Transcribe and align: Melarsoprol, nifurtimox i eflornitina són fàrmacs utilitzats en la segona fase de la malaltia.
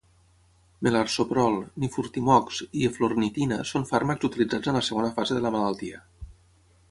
Melarsoprol, 0.85 1.57
nifurtimox 1.83 2.63
i 2.79 2.87
eflornitina 2.89 3.59
són 3.73 3.87
fàrmacs 3.91 4.29
utilitzats 4.31 4.71
en 4.73 4.79
la 4.79 4.83
segona 4.89 5.11
fase 5.19 5.37
de 5.39 5.45
la 5.47 5.55
malaltia. 5.57 6.01